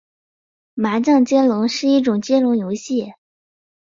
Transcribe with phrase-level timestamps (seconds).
[0.73, 3.13] 麻将接龙是一种接龙游戏。